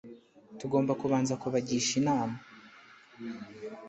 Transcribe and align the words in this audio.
tugomba 0.59 0.91
kubanza 1.01 1.33
kuba 1.41 1.57
gisha 1.67 1.93
inama. 2.01 2.37